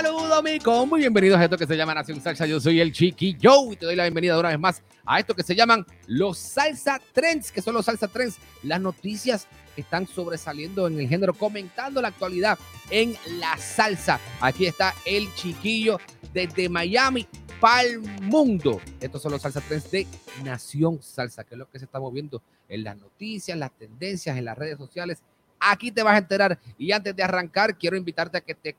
[0.00, 2.46] Saludos mi combo y bienvenidos a esto que se llama Nación Salsa.
[2.46, 5.34] Yo soy el Chiqui Joe y te doy la bienvenida una vez más a esto
[5.34, 10.06] que se llaman los Salsa Trends, que son los Salsa Trends, las noticias que están
[10.06, 14.20] sobresaliendo en el género, comentando la actualidad en la salsa.
[14.40, 15.98] Aquí está el chiquillo
[16.32, 17.26] desde Miami
[17.60, 18.80] para el mundo.
[19.00, 20.06] Estos son los Salsa Trends de
[20.44, 24.44] Nación Salsa, que es lo que se está moviendo en las noticias, las tendencias, en
[24.44, 25.18] las redes sociales.
[25.58, 26.56] Aquí te vas a enterar.
[26.78, 28.76] Y antes de arrancar, quiero invitarte a que te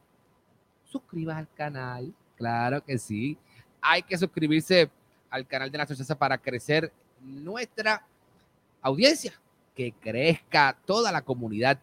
[0.92, 2.14] suscribas al canal.
[2.36, 3.38] Claro que sí.
[3.82, 4.90] Hay que suscribirse
[5.30, 8.06] al canal de Nación Salsa para crecer nuestra
[8.82, 9.34] audiencia,
[9.76, 11.80] que crezca toda la comunidad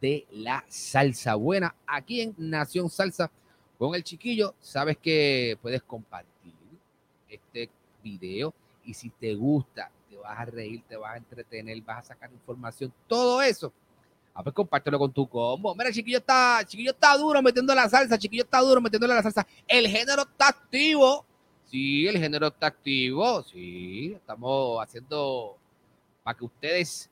[0.00, 3.30] de la salsa buena aquí en Nación Salsa
[3.78, 4.54] con el chiquillo.
[4.60, 6.54] Sabes que puedes compartir
[7.28, 7.70] este
[8.02, 12.08] video y si te gusta, te vas a reír, te vas a entretener, vas a
[12.08, 13.72] sacar información, todo eso.
[14.34, 15.74] A ver, compártelo con tu combo.
[15.76, 19.46] Mira, chiquillo está, chiquillo está duro metiendo la salsa, chiquillo está duro metiéndole la salsa.
[19.66, 21.24] El género está activo.
[21.70, 23.42] Sí, el género está activo.
[23.44, 25.56] Sí, estamos haciendo
[26.24, 27.08] para que ustedes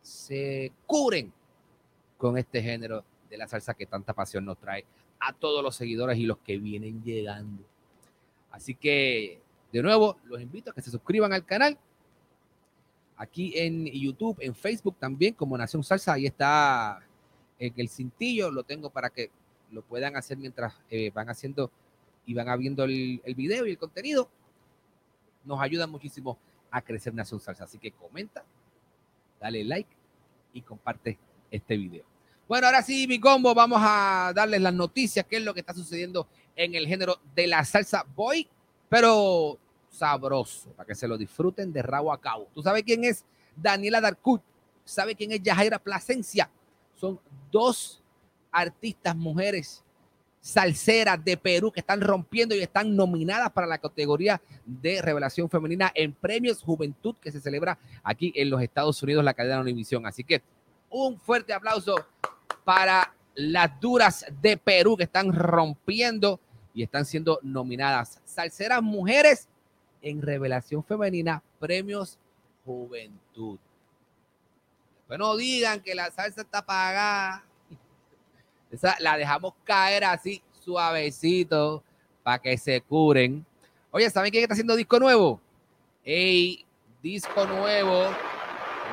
[0.00, 1.32] se curen
[2.16, 4.86] con este género de la salsa que tanta pasión nos trae
[5.20, 7.62] a todos los seguidores y los que vienen llegando.
[8.50, 9.40] Así que,
[9.72, 11.76] de nuevo, los invito a que se suscriban al canal
[13.16, 16.14] aquí en YouTube, en Facebook también, como Nación Salsa.
[16.14, 17.00] Ahí está
[17.58, 19.30] en el cintillo, lo tengo para que
[19.70, 21.70] lo puedan hacer mientras eh, van haciendo
[22.26, 24.28] y van viendo el, el, video y el contenido.
[25.44, 26.38] Nos ayuda muchísimo
[26.70, 27.64] a crecer Nación Salsa.
[27.64, 28.44] Así que comenta,
[29.40, 29.90] dale like
[30.52, 31.18] y comparte
[31.50, 32.04] este video.
[32.46, 35.72] Bueno, ahora sí, mi combo, vamos a darles las noticias, qué es lo que está
[35.72, 38.46] sucediendo en el género de la salsa boy,
[38.88, 39.58] pero
[39.94, 42.48] sabroso, para que se lo disfruten de rabo a cabo.
[42.52, 43.24] ¿Tú sabes quién es
[43.56, 44.42] Daniela Darkut?
[44.84, 46.50] ¿Sabe quién es Yajaira Plasencia?
[46.94, 47.18] Son
[47.50, 48.02] dos
[48.50, 49.82] artistas mujeres
[50.40, 55.90] salseras de Perú que están rompiendo y están nominadas para la categoría de revelación femenina
[55.94, 60.04] en Premios Juventud que se celebra aquí en los Estados Unidos, la cadena Univisión.
[60.06, 60.42] Así que
[60.90, 61.96] un fuerte aplauso
[62.62, 66.38] para las duras de Perú que están rompiendo
[66.74, 68.20] y están siendo nominadas.
[68.24, 69.48] Salseras mujeres
[70.04, 72.18] en Revelación Femenina, Premios
[72.64, 73.58] Juventud.
[75.06, 77.44] Pues no digan que la salsa está apagada.
[78.70, 81.82] Esa la dejamos caer así suavecito
[82.22, 83.44] para que se curen.
[83.90, 85.40] Oye, ¿saben quién está haciendo disco nuevo?
[86.04, 86.66] Ey,
[87.02, 88.10] disco nuevo.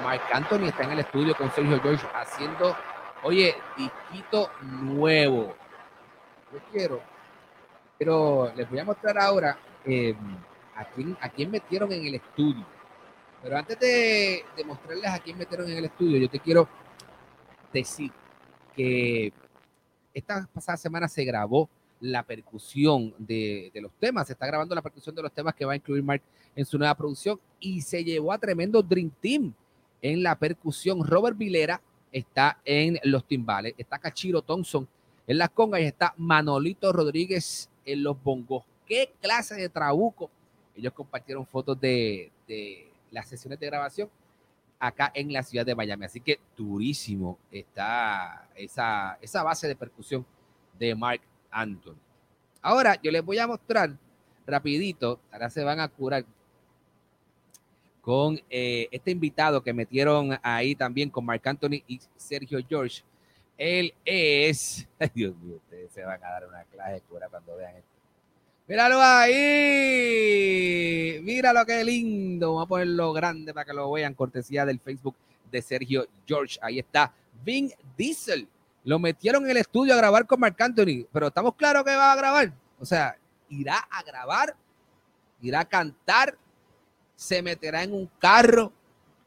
[0.03, 2.75] Marc Anthony está en el estudio con Sergio George haciendo,
[3.23, 5.55] oye, disquito nuevo.
[6.53, 7.01] Yo quiero,
[7.97, 9.57] pero les voy a mostrar ahora.
[9.85, 10.15] Eh,
[10.75, 12.65] a quién, a quién metieron en el estudio.
[13.43, 16.67] Pero antes de, de, mostrarles a quién metieron en el estudio, yo te quiero
[17.73, 18.11] decir
[18.75, 19.33] que
[20.13, 24.81] esta pasada semana se grabó la percusión de, de, los temas, se está grabando la
[24.81, 26.21] percusión de los temas que va a incluir Mark
[26.55, 29.53] en su nueva producción y se llevó a tremendo Dream Team
[30.01, 31.05] en la percusión.
[31.05, 31.81] Robert Vilera
[32.11, 34.87] está en los timbales, está Cachiro Thompson
[35.27, 38.63] en las congas y está Manolito Rodríguez en los bongos.
[38.85, 40.29] ¿Qué clase de trabuco?
[40.81, 44.09] Ellos compartieron fotos de, de, las sesiones de grabación
[44.79, 46.05] acá en la ciudad de Miami.
[46.05, 50.25] Así que durísimo está esa, esa base de percusión
[50.79, 51.99] de Mark Anthony.
[52.63, 53.95] Ahora yo les voy a mostrar
[54.47, 56.25] rapidito, ahora se van a curar
[58.01, 63.03] con eh, este invitado que metieron ahí también con Mark Anthony y Sergio George.
[63.55, 67.55] Él es, ay Dios mío, ustedes se van a dar una clase de cura cuando
[67.55, 68.00] vean esto.
[68.71, 69.35] Míralo ahí.
[71.23, 72.53] Mira lo que lindo.
[72.53, 74.13] Vamos a ponerlo grande para que lo vean.
[74.13, 75.13] Cortesía del Facebook
[75.51, 76.57] de Sergio George.
[76.61, 77.13] Ahí está
[77.43, 78.47] Vin Diesel
[78.85, 82.13] Lo metieron en el estudio a grabar con Marc Anthony, pero estamos claros que va
[82.13, 82.53] a grabar.
[82.79, 83.17] O sea,
[83.49, 84.55] irá a grabar,
[85.41, 86.37] irá a cantar,
[87.13, 88.71] se meterá en un carro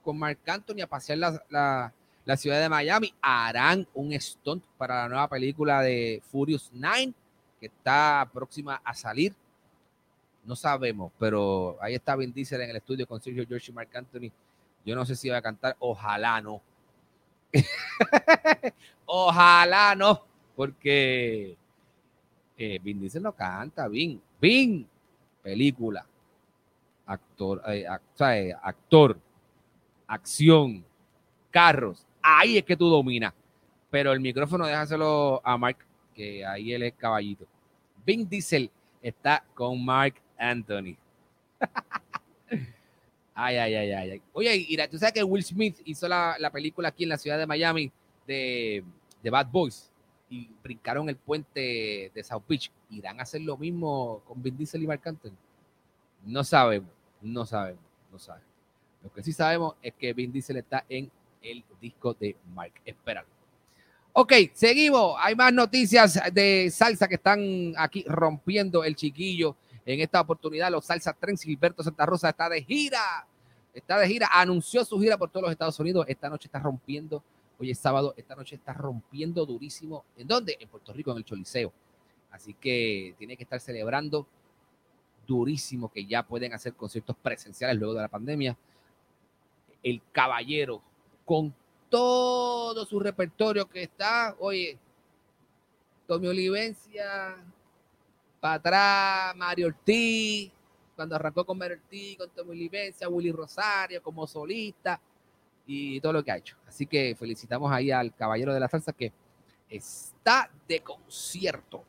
[0.02, 1.92] con Marc Anthony a pasear la,
[2.24, 3.12] la ciudad de Miami.
[3.20, 7.12] Harán un stunt para la nueva película de Furious 9,
[7.60, 9.34] que está próxima a salir.
[10.44, 13.94] No sabemos, pero ahí está Vin Diesel en el estudio con Sergio George y Marc
[13.96, 14.30] Anthony.
[14.84, 16.60] Yo no sé si va a cantar, ojalá no.
[19.06, 20.22] ojalá no,
[20.54, 21.56] porque
[22.56, 24.86] eh, Vin Diesel no canta, Vin, Vin,
[25.42, 26.04] película,
[27.06, 27.86] actor, eh,
[28.20, 29.18] eh, actor,
[30.06, 30.84] acción,
[31.50, 33.32] carros, ahí es que tú dominas.
[33.90, 35.78] Pero el micrófono déjaselo a Mark,
[36.14, 37.46] que ahí él es caballito.
[38.04, 38.70] Vin Diesel
[39.02, 40.96] está con Mark Anthony.
[43.34, 44.22] ay, ay, ay, ay.
[44.32, 47.46] Oye, mira, tú sabes que Will Smith hizo la, película aquí en la ciudad de
[47.46, 47.90] Miami
[48.26, 48.84] de,
[49.22, 49.90] de, Bad Boys
[50.30, 52.70] y brincaron el puente de South Beach.
[52.90, 55.36] ¿Irán a hacer lo mismo con Vin Diesel y Mark Anthony?
[56.24, 56.90] No sabemos,
[57.20, 58.48] no sabemos, no sabemos.
[59.02, 61.10] Lo que sí sabemos es que Vin Diesel está en
[61.42, 62.80] el disco de Mike.
[62.86, 63.33] Espéralo.
[64.16, 65.16] Ok, seguimos.
[65.18, 69.56] Hay más noticias de salsa que están aquí rompiendo el chiquillo.
[69.84, 73.26] En esta oportunidad, los Salsa Trends, Gilberto Santa Rosa está de gira.
[73.74, 76.06] Está de gira, anunció su gira por todos los Estados Unidos.
[76.08, 77.24] Esta noche está rompiendo,
[77.58, 80.04] hoy es sábado, esta noche está rompiendo durísimo.
[80.16, 80.56] ¿En dónde?
[80.60, 81.72] En Puerto Rico, en el Choliseo.
[82.30, 84.28] Así que tiene que estar celebrando
[85.26, 88.56] durísimo que ya pueden hacer conciertos presenciales luego de la pandemia.
[89.82, 90.80] El caballero
[91.24, 91.52] con
[91.94, 94.76] todo su repertorio que está, oye,
[96.08, 97.36] Tommy Olivencia,
[98.40, 100.50] para atrás, Mario Ortiz,
[100.96, 105.00] cuando arrancó con Mario Ortiz, con Tommy Olivencia, Willy Rosario como solista
[105.68, 106.56] y todo lo que ha hecho.
[106.66, 109.12] Así que felicitamos ahí al caballero de la salsa que
[109.70, 111.84] está de concierto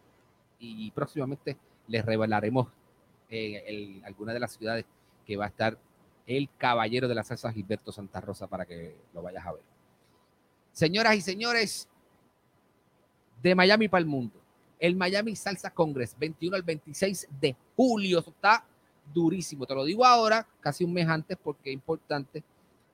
[0.59, 1.57] y próximamente
[1.87, 2.67] les revelaremos
[3.27, 4.85] en alguna de las ciudades
[5.25, 5.79] que va a estar
[6.27, 9.74] el caballero de la salsa Gilberto Santa Rosa para que lo vayas a ver.
[10.75, 11.87] Señoras y señores,
[13.41, 14.41] de Miami para el mundo,
[14.77, 18.65] el Miami Salsa Congress, 21 al 26 de julio, está
[19.13, 19.65] durísimo.
[19.65, 22.43] Te lo digo ahora, casi un mes antes, porque es importante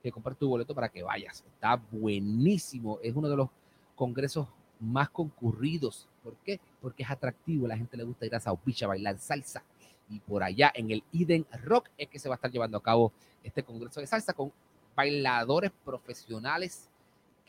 [0.00, 1.42] que compres tu boleto para que vayas.
[1.44, 3.00] Está buenísimo.
[3.02, 3.48] Es uno de los
[3.96, 4.46] congresos
[4.78, 6.06] más concurridos.
[6.22, 6.60] ¿Por qué?
[6.80, 7.66] Porque es atractivo.
[7.66, 9.64] La gente le gusta ir a Sao a bailar salsa
[10.08, 12.82] y por allá en el Eden Rock es que se va a estar llevando a
[12.82, 13.12] cabo
[13.42, 14.52] este congreso de salsa con
[14.94, 16.88] bailadores profesionales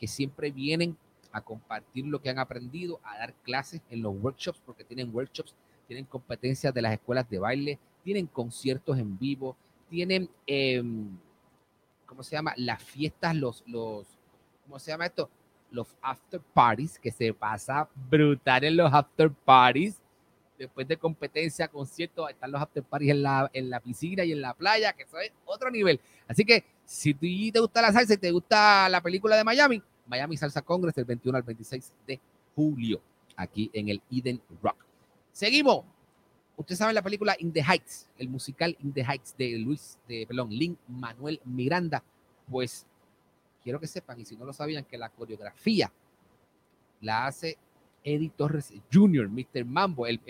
[0.06, 0.96] siempre vienen
[1.32, 5.54] a compartir lo que han aprendido, a dar clases en los workshops, porque tienen workshops,
[5.86, 9.56] tienen competencias de las escuelas de baile, tienen conciertos en vivo,
[9.90, 11.08] tienen, em,
[12.06, 12.54] ¿cómo se llama?
[12.56, 14.06] Las fiestas, los, los,
[14.64, 15.28] ¿cómo se llama esto?
[15.70, 20.00] Los after parties, que se pasa brutal en los after parties
[20.58, 24.40] después de competencia, conciertos, están los after parties en la, en la piscina y en
[24.40, 26.00] la playa, que eso es otro nivel.
[26.28, 30.62] Así que si te gusta la salsa te gusta la película de Miami, Miami Salsa
[30.62, 32.20] Congress del 21 al 26 de
[32.54, 33.00] julio,
[33.36, 34.76] aquí en el Eden Rock.
[35.32, 35.84] Seguimos.
[36.56, 40.24] Usted sabe la película In the Heights, el musical In the Heights de Luis, de,
[40.24, 42.04] perdón, Lin Manuel Miranda.
[42.48, 42.86] Pues
[43.64, 45.90] quiero que sepan, y si no lo sabían, que la coreografía
[47.00, 47.58] la hace
[48.04, 49.64] Eddie Torres Jr., Mr.
[49.64, 50.20] Mambo, el,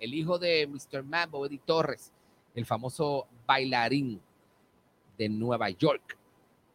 [0.00, 1.04] hijo de Mr.
[1.04, 2.12] Mambo, Eddie Torres,
[2.54, 4.20] el famoso bailarín
[5.16, 6.16] de Nueva York.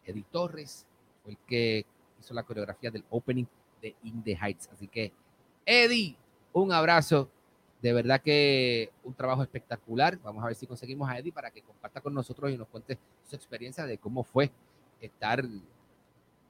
[0.06, 0.86] Eddie Torres
[1.24, 1.86] fue el que
[2.20, 3.46] hizo la coreografía del opening
[3.82, 4.70] de In the Heights.
[4.72, 5.14] Así que,
[5.66, 6.18] Eddie,
[6.54, 7.30] un abrazo.
[7.82, 10.20] De verdad que un trabajo espectacular.
[10.22, 12.98] Vamos a ver si conseguimos a Eddie para que comparta con nosotros y nos cuente
[13.24, 14.52] su experiencia de cómo fue
[15.00, 15.42] estar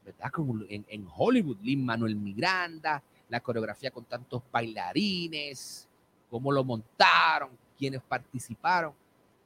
[0.03, 0.31] ¿verdad?
[0.31, 1.57] Como en, en Hollywood.
[1.61, 5.87] Lin Manuel Miranda, la coreografía con tantos bailarines,
[6.29, 8.93] cómo lo montaron, quiénes participaron.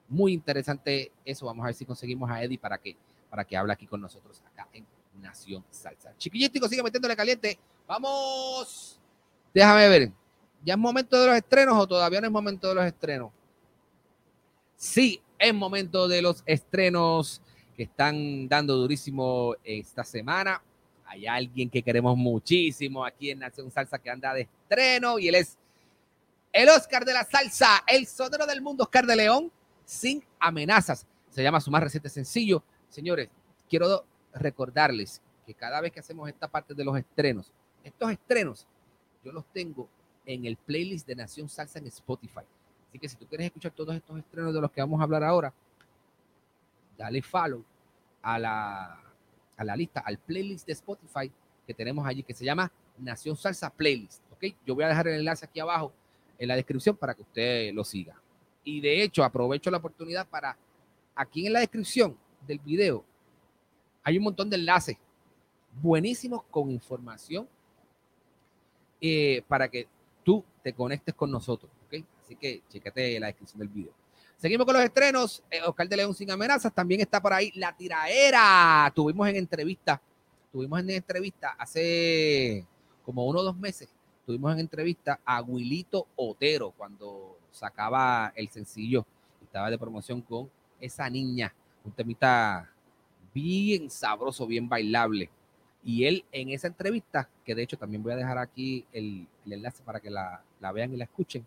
[0.08, 1.46] Muy interesante eso.
[1.46, 2.96] Vamos a ver si conseguimos a Eddie para que,
[3.30, 4.86] para que hable aquí con nosotros acá en
[5.20, 6.13] Nación Salsa.
[6.17, 7.60] Chiquillístico, sigue metiéndole caliente.
[7.88, 9.00] Vamos.
[9.53, 10.12] Déjame ver.
[10.63, 13.32] ¿Ya es momento de los estrenos o todavía no es momento de los estrenos?
[14.75, 17.41] Sí, es momento de los estrenos
[17.75, 20.62] que están dando durísimo esta semana
[21.13, 25.36] hay alguien que queremos muchísimo aquí en Nación Salsa que anda de estreno y él
[25.36, 25.60] es
[26.51, 29.51] el Oscar de la Salsa, el sonero del mundo, Oscar de León,
[29.86, 31.05] sin amenazas.
[31.29, 32.63] Se llama su más reciente sencillo.
[32.89, 33.29] Señores,
[33.70, 37.52] quiero recordarles que cada vez que hacemos esta parte de los estrenos,
[37.84, 38.68] estos estrenos,
[39.24, 39.88] yo los tengo
[40.25, 42.42] en el playlist de Nación Salsa en Spotify.
[42.90, 45.24] Así que si tú quieres escuchar todos estos estrenos de los que vamos a hablar
[45.24, 45.54] ahora,
[46.98, 47.63] dale follow
[48.22, 49.02] a la,
[49.58, 51.32] a la lista, al playlist de Spotify
[51.66, 54.22] que tenemos allí que se llama Nación Salsa Playlist.
[54.32, 54.56] ¿ok?
[54.66, 55.92] Yo voy a dejar el enlace aquí abajo
[56.38, 58.16] en la descripción para que usted lo siga.
[58.63, 60.58] Y de hecho, aprovecho la oportunidad para
[61.16, 63.04] aquí en la descripción del video
[64.04, 64.98] hay un montón de enlaces
[65.82, 67.48] buenísimos con información
[69.02, 69.88] eh, para que
[70.24, 71.72] tú te conectes con nosotros.
[71.86, 72.04] ¿ok?
[72.24, 73.94] Así que chécate la descripción del video.
[74.38, 75.44] Seguimos con los estrenos.
[75.50, 76.74] Eh, Oscar de León sin amenazas.
[76.74, 78.92] También está por ahí La Tiraera.
[78.94, 80.02] Tuvimos en entrevista,
[80.52, 82.66] tuvimos en entrevista hace
[83.06, 83.90] como uno o dos meses,
[84.26, 89.06] tuvimos en entrevista a Wilito Otero cuando sacaba el sencillo.
[89.42, 91.54] Estaba de promoción con esa niña.
[91.84, 92.73] Un temita
[93.34, 95.30] bien sabroso, bien bailable.
[95.84, 99.54] Y él en esa entrevista, que de hecho también voy a dejar aquí el, el
[99.54, 101.46] enlace para que la, la, vean y la escuchen,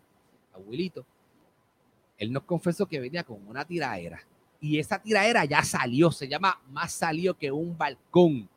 [0.53, 1.05] a Wilito,
[2.17, 4.19] él nos confesó que venía con una tiraera.
[4.59, 8.49] Y esa tiraera ya salió, se llama Más salió que un balcón.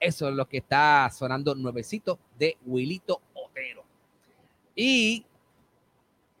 [0.00, 3.82] Eso es lo que está sonando nuevecito de Wilito Otero.
[4.74, 5.24] Y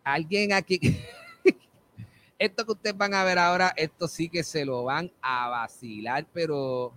[0.04, 0.78] alguien aquí,
[2.38, 6.26] esto que ustedes van a ver ahora, esto sí que se lo van a vacilar,
[6.32, 6.92] pero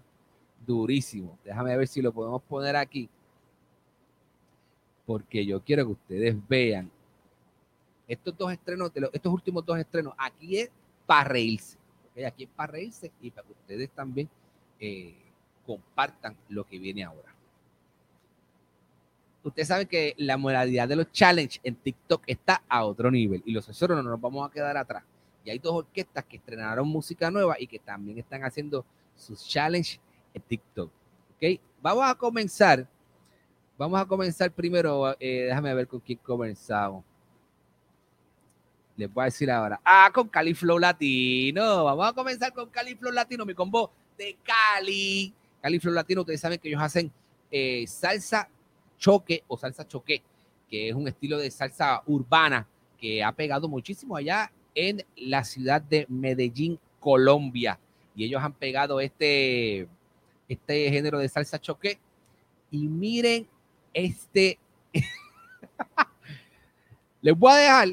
[0.66, 1.38] durísimo.
[1.44, 3.10] Déjame ver si lo podemos poner aquí.
[5.06, 6.92] Porque yo quiero que ustedes vean
[8.08, 10.14] estos dos estrenos, estos últimos dos estrenos.
[10.18, 10.70] Aquí es
[11.06, 11.78] para reírse.
[12.12, 12.24] ¿okay?
[12.26, 14.30] Aquí es para reírse y para que ustedes también
[14.80, 15.16] eh,
[15.66, 17.34] compartan lo que viene ahora.
[19.44, 23.52] Ustedes saben que la modalidad de los challenge en TikTok está a otro nivel y
[23.52, 25.04] los asesores no nos vamos a quedar atrás.
[25.44, 30.00] Y hay dos orquestas que estrenaron música nueva y que también están haciendo sus challenge
[30.34, 30.92] en TikTok.
[31.36, 31.60] ¿Ok?
[31.82, 32.88] Vamos a comenzar.
[33.78, 35.16] Vamos a comenzar primero.
[35.20, 37.04] Eh, déjame ver con quién comenzamos.
[38.96, 39.80] Les voy a decir ahora.
[39.84, 41.86] Ah, con Cali Flow Latino.
[41.86, 45.34] Vamos a comenzar con Cali Flow Latino, mi combo de Cali.
[45.62, 47.12] Cali Flow Latino, ustedes saben que ellos hacen
[47.50, 48.48] eh, salsa
[48.98, 50.22] choque o salsa choque,
[50.70, 52.68] que es un estilo de salsa urbana
[53.00, 57.80] que ha pegado muchísimo allá en la ciudad de Medellín, Colombia.
[58.16, 59.88] Y ellos han pegado este,
[60.48, 62.00] este género de salsa choque.
[62.70, 63.48] Y miren
[63.94, 64.60] este.
[67.22, 67.88] Les voy a dejar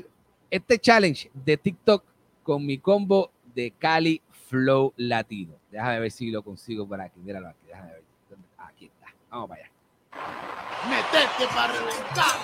[0.51, 2.05] este challenge de TikTok
[2.43, 5.55] con mi combo de Cali Flow Latino.
[5.71, 7.21] Déjame ver si lo consigo por aquí.
[7.21, 7.67] Míralo aquí.
[7.67, 8.03] Déjame ver.
[8.59, 9.15] Aquí está.
[9.31, 9.71] Vamos para allá.
[10.89, 12.39] Metete para reventar.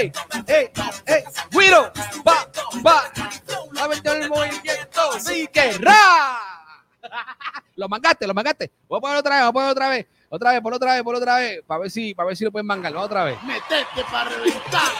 [0.00, 0.10] ¡Ey!
[0.46, 0.70] ¡Ey!
[1.04, 1.24] ¡Ey!
[1.50, 1.92] ¡Guido!
[2.26, 2.48] ¡Va!
[2.86, 3.12] ¡Va!
[3.76, 5.20] ¡Va a meter el movimiento!
[5.20, 6.40] ¡Sí que ra!
[7.76, 8.70] Lo mangaste, lo mangaste.
[8.88, 10.06] Voy a poner otra vez, voy a poner otra vez.
[10.30, 11.62] Otra vez, por otra vez, por otra vez.
[11.66, 12.94] Para ver si, para ver si lo pueden mangar.
[12.96, 13.42] Otra vez.
[13.42, 14.92] Metete para reventar.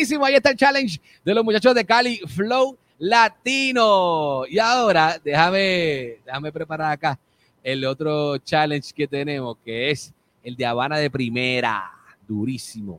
[0.00, 4.46] Ahí está el challenge de los muchachos de Cali Flow Latino.
[4.48, 7.18] Y ahora, déjame, déjame preparar acá
[7.62, 11.90] el otro challenge que tenemos, que es el de Habana de primera.
[12.26, 12.98] Durísimo.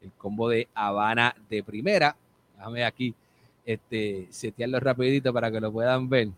[0.00, 2.14] El combo de Habana de primera.
[2.56, 3.12] Déjame aquí
[3.64, 6.28] este, setearlo rapidito para que lo puedan ver.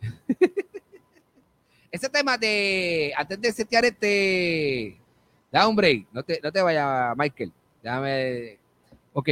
[1.90, 4.96] Ese tema de, antes de setear este,
[5.50, 7.52] da un break, no te, no te vayas, Michael.
[7.82, 8.61] Déjame,
[9.12, 9.28] ok.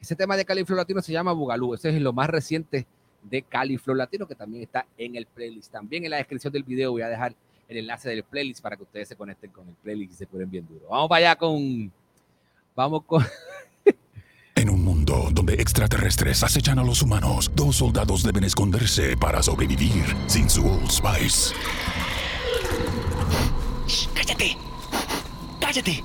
[0.00, 1.74] Ese tema de Cali Flow Latino se llama Bugalú.
[1.74, 2.86] Ese es lo más reciente
[3.22, 5.72] de Cali Flow Latino, que también está en el playlist.
[5.72, 7.34] También en la descripción del video voy a dejar
[7.68, 10.50] el enlace del playlist para que ustedes se conecten con el playlist y se ponen
[10.50, 10.86] bien duro.
[10.90, 11.90] Vamos para allá con,
[12.76, 13.24] vamos con,
[14.56, 20.04] En un mundo donde extraterrestres acechan a los humanos, dos soldados deben esconderse para sobrevivir
[20.26, 21.54] sin su Old Spice.
[23.86, 24.56] Shh, ¡Cállate!
[25.60, 26.04] ¡Cállate!